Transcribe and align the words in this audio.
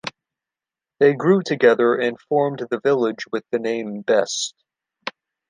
They 0.97 1.13
grew 1.13 1.43
together, 1.43 1.93
and 1.93 2.19
formed 2.19 2.65
the 2.71 2.79
village 2.79 3.27
with 3.31 3.43
the 3.51 3.59
name 3.59 4.01
Best. 4.01 4.55